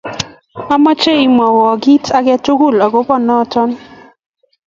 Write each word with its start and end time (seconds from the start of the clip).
Amache 0.75 1.11
imwawo 1.27 1.65
kit 1.83 2.03
age 2.17 2.35
tugul 2.45 2.73
neingen 2.75 2.85
akopo 2.87 3.13
noto 3.25 3.61